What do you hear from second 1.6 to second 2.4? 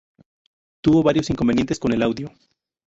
con el audio.